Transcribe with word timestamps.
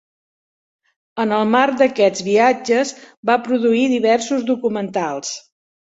En 1.23 1.33
el 1.39 1.51
marc 1.57 1.77
d'aquests 1.83 2.25
viatges 2.29 2.95
va 3.31 3.39
produir 3.49 3.85
diversos 3.93 4.49
documentals. 4.53 5.37